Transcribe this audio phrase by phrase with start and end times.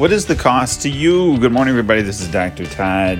[0.00, 1.36] What is the cost to you?
[1.36, 2.00] Good morning, everybody.
[2.00, 2.64] This is Dr.
[2.64, 3.18] Todd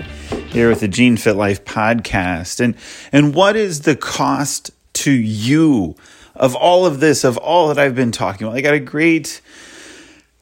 [0.49, 2.59] here with the Gene Fit Life podcast.
[2.59, 2.75] And,
[3.13, 5.95] and what is the cost to you
[6.35, 8.57] of all of this, of all that I've been talking about?
[8.57, 9.43] I got a great,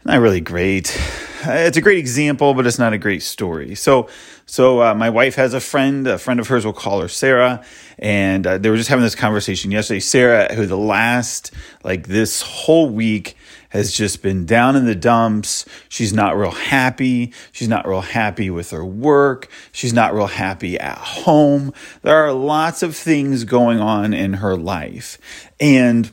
[0.04, 0.96] not really great,
[1.44, 3.74] it's a great example, but it's not a great story.
[3.74, 4.08] So,
[4.46, 6.06] so uh, my wife has a friend.
[6.06, 7.64] A friend of hers, we'll call her Sarah,
[7.98, 10.00] and uh, they were just having this conversation yesterday.
[10.00, 11.52] Sarah, who the last
[11.84, 13.36] like this whole week
[13.70, 15.66] has just been down in the dumps.
[15.88, 17.32] She's not real happy.
[17.52, 19.48] She's not real happy with her work.
[19.72, 21.74] She's not real happy at home.
[22.02, 25.18] There are lots of things going on in her life,
[25.60, 26.10] and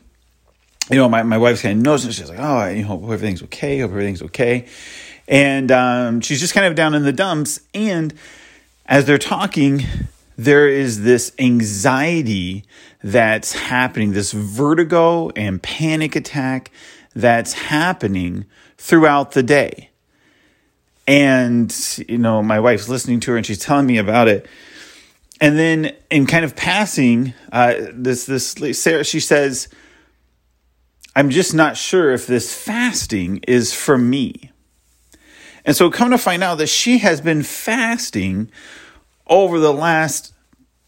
[0.90, 3.42] you know, my, my wife's kind of knows, and she's like, oh, I hope everything's
[3.44, 3.80] okay.
[3.80, 4.68] Hope everything's okay.
[5.28, 7.62] And um, she's just kind of down in the dumps.
[7.74, 8.14] And
[8.86, 9.84] as they're talking,
[10.38, 12.66] there is this anxiety
[13.04, 16.72] that's happening, this vertigo and panic attack
[17.16, 18.46] that's happening
[18.78, 19.90] throughout the day.
[21.08, 21.74] And,
[22.08, 24.48] you know, my wife's listening to her and she's telling me about it.
[25.40, 29.68] And then in kind of passing, uh, this, this, Sarah, she says,
[31.16, 34.52] I'm just not sure if this fasting is for me.
[35.66, 38.52] And so come to find out that she has been fasting
[39.28, 40.34] over the last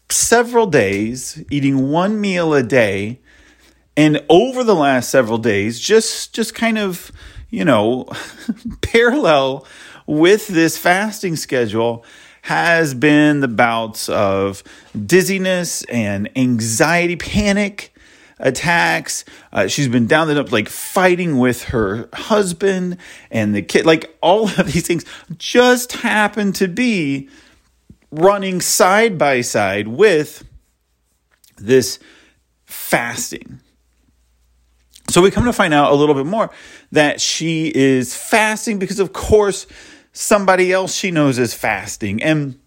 [0.08, 3.20] several days, eating one meal a day.
[3.96, 7.10] And over the last several days, just just kind of,
[7.50, 8.08] you know,
[8.80, 9.66] parallel
[10.06, 12.04] with this fasting schedule
[12.42, 14.62] has been the bouts of
[15.04, 17.92] dizziness and anxiety, panic,
[18.38, 19.24] attacks.
[19.52, 22.98] Uh, she's been down up, like fighting with her husband
[23.30, 23.86] and the kid.
[23.86, 25.04] Like all of these things
[25.36, 27.28] just happen to be
[28.10, 30.44] running side by side with
[31.56, 31.98] this
[32.64, 33.60] fasting.
[35.08, 36.50] So we come to find out a little bit more
[36.92, 39.66] that she is fasting because, of course,
[40.12, 42.22] somebody else she knows is fasting.
[42.22, 42.58] And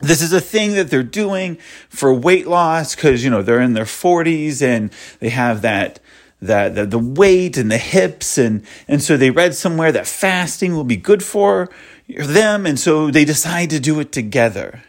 [0.00, 1.56] this is a thing that they're doing
[1.88, 6.00] for weight loss because you know they're in their 40s and they have that
[6.42, 10.74] that the, the weight and the hips and and so they read somewhere that fasting
[10.74, 11.70] will be good for
[12.08, 14.82] them and so they decide to do it together.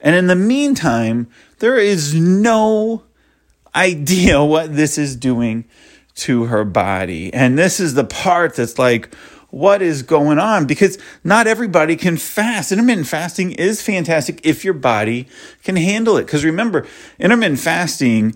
[0.00, 1.28] And in the meantime
[1.60, 3.04] there is no
[3.74, 5.64] idea what this is doing
[6.14, 7.32] to her body.
[7.32, 9.14] And this is the part that's like
[9.54, 12.72] what is going on because not everybody can fast.
[12.72, 15.28] Intermittent fasting is fantastic if your body
[15.62, 16.24] can handle it.
[16.24, 16.84] Because remember,
[17.20, 18.34] intermittent fasting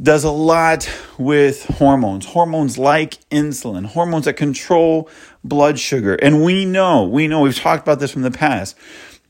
[0.00, 0.86] does a lot
[1.16, 5.08] with hormones, hormones like insulin, hormones that control
[5.42, 6.14] blood sugar.
[6.16, 8.76] And we know, we know, we've talked about this from the past,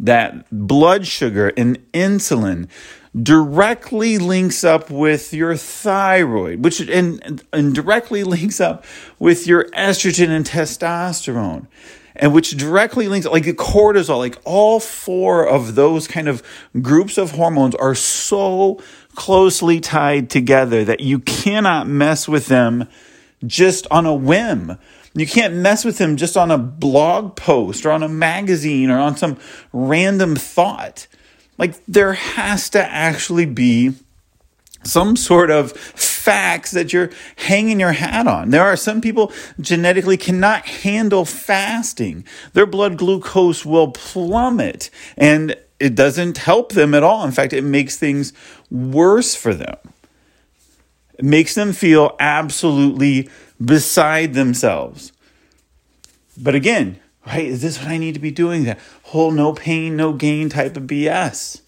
[0.01, 2.69] that blood sugar and insulin
[3.21, 8.85] directly links up with your thyroid, which and, and directly links up
[9.19, 11.67] with your estrogen and testosterone.
[12.21, 16.43] And which directly links like the cortisol, like all four of those kind of
[16.83, 18.81] groups of hormones are so
[19.15, 22.89] closely tied together that you cannot mess with them
[23.47, 24.79] just on a whim.
[25.15, 28.99] You can't mess with him just on a blog post or on a magazine or
[28.99, 29.39] on some
[29.73, 31.07] random thought.
[31.57, 33.95] Like there has to actually be
[34.85, 38.51] some sort of facts that you're hanging your hat on.
[38.51, 42.25] There are some people genetically cannot handle fasting.
[42.53, 47.25] Their blood glucose will plummet and it doesn't help them at all.
[47.25, 48.33] In fact, it makes things
[48.71, 49.77] worse for them.
[51.21, 53.29] Makes them feel absolutely
[53.63, 55.13] beside themselves.
[56.37, 57.47] But again, right?
[57.47, 58.65] Is this what I need to be doing?
[58.65, 61.63] That whole no pain, no gain type of BS.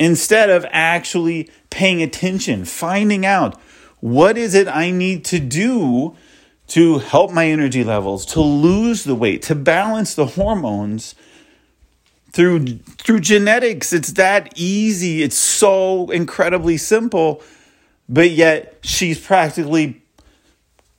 [0.00, 3.60] Instead of actually paying attention, finding out
[4.00, 6.16] what is it I need to do
[6.68, 11.14] to help my energy levels, to lose the weight, to balance the hormones
[12.30, 12.66] through
[12.98, 13.92] through genetics.
[13.92, 15.22] It's that easy.
[15.22, 17.42] It's so incredibly simple,
[18.08, 20.02] but yet she's practically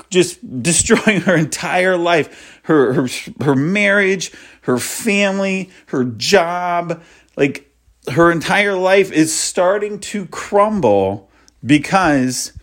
[0.10, 3.08] just destroying her entire life, her her
[3.42, 7.02] her marriage, her family, her job,
[7.36, 7.72] like
[8.12, 11.30] her entire life is starting to crumble
[11.66, 12.54] because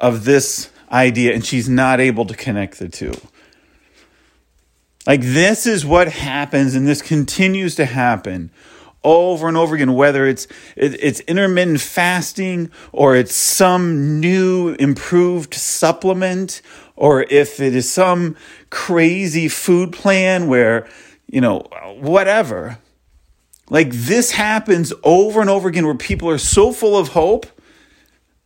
[0.00, 3.14] of this idea and she's not able to connect the two.
[5.06, 8.50] Like this is what happens and this continues to happen
[9.06, 16.60] over and over again, whether it's it's intermittent fasting or it's some new improved supplement,
[16.96, 18.36] or if it is some
[18.68, 20.86] crazy food plan where
[21.26, 21.60] you know
[22.00, 22.78] whatever.
[23.68, 27.46] Like this happens over and over again, where people are so full of hope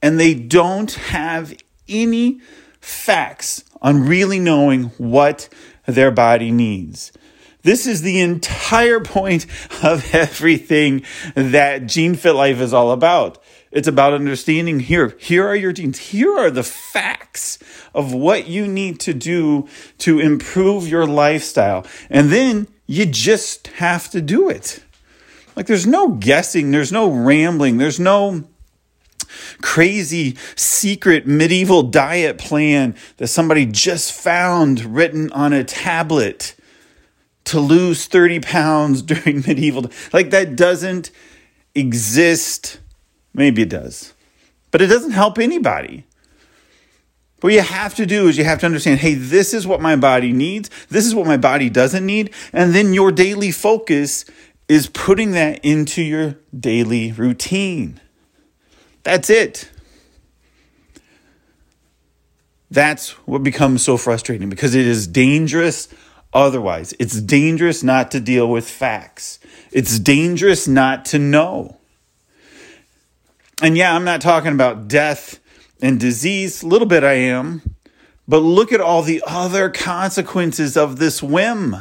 [0.01, 1.55] and they don't have
[1.89, 2.41] any
[2.81, 5.49] facts on really knowing what
[5.87, 7.13] their body needs.
[7.63, 9.47] This is the entire point
[9.83, 11.03] of everything
[11.35, 13.39] that Gene Fit Life is all about.
[13.71, 15.17] It's about understanding here.
[15.21, 15.99] Here are your genes.
[15.99, 17.59] Here are the facts
[17.95, 19.69] of what you need to do
[19.99, 21.87] to improve your lifestyle.
[22.09, 24.83] And then you just have to do it.
[25.55, 28.45] Like there's no guessing, there's no rambling, there's no
[29.63, 36.57] crazy secret medieval diet plan that somebody just found written on a tablet
[37.45, 41.11] to lose 30 pounds during medieval like that doesn't
[41.75, 42.81] exist.
[43.33, 44.15] Maybe it does
[44.71, 46.05] but it doesn't help anybody.
[47.41, 49.97] What you have to do is you have to understand hey this is what my
[49.97, 54.27] body needs this is what my body doesn't need and then your daily focus
[54.69, 58.01] is putting that into your daily routine.
[59.03, 59.71] That's it.
[62.71, 65.89] That's what becomes so frustrating because it is dangerous
[66.33, 66.95] otherwise.
[66.99, 69.39] It's dangerous not to deal with facts,
[69.73, 71.77] it's dangerous not to know.
[73.63, 75.39] And yeah, I'm not talking about death
[75.83, 77.63] and disease, a little bit I am,
[78.27, 81.77] but look at all the other consequences of this whim.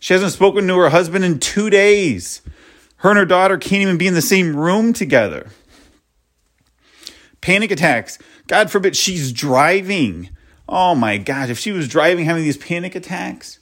[0.00, 2.40] She hasn't spoken to her husband in two days.
[2.98, 5.50] Her and her daughter can't even be in the same room together.
[7.40, 8.18] Panic attacks.
[8.46, 10.30] God forbid she's driving.
[10.68, 13.58] Oh my God, if she was driving having these panic attacks.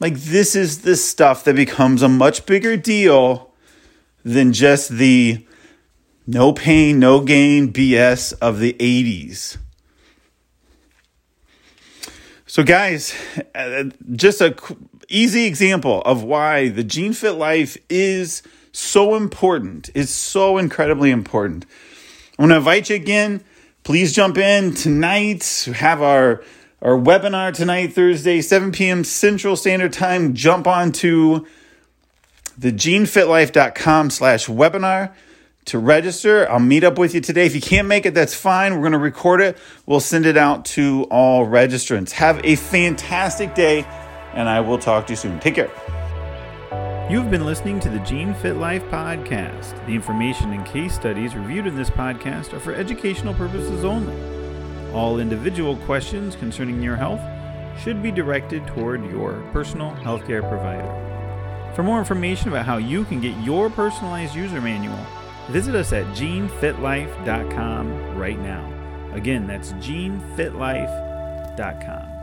[0.00, 3.52] Like, this is the stuff that becomes a much bigger deal
[4.24, 5.44] than just the
[6.26, 9.56] no pain, no gain BS of the 80s.
[12.46, 13.14] So, guys,
[13.54, 14.54] uh, just a
[15.08, 18.42] easy example of why the Gene Fit life is
[18.72, 21.64] so important, is so incredibly important.
[22.38, 23.42] I'm going to invite you again.
[23.84, 25.68] Please jump in tonight.
[25.74, 26.42] Have our
[26.80, 29.02] our webinar tonight, Thursday, 7 p.m.
[29.02, 30.34] Central Standard Time.
[30.34, 31.46] Jump on to
[32.56, 35.12] the genefitlife.com slash webinar
[35.66, 36.50] to register.
[36.50, 37.46] I'll meet up with you today.
[37.46, 38.74] If you can't make it, that's fine.
[38.74, 39.58] We're going to record it.
[39.86, 42.12] We'll send it out to all registrants.
[42.12, 43.84] Have a fantastic day,
[44.34, 45.40] and I will talk to you soon.
[45.40, 45.97] Take care.
[47.10, 49.84] You've been listening to the Gene Fit Life podcast.
[49.86, 54.16] The information and case studies reviewed in this podcast are for educational purposes only.
[54.92, 57.20] All individual questions concerning your health
[57.80, 61.72] should be directed toward your personal healthcare provider.
[61.74, 64.98] For more information about how you can get your personalized user manual,
[65.48, 68.70] Visit us at genefitlife.com right now.
[69.14, 72.17] Again, that's genefitlife.com.